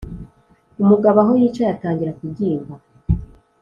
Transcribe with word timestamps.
umugabo 0.81 1.17
aho 1.23 1.31
yicaye 1.41 1.71
atangira 1.73 2.15
kubyimba 2.17 2.73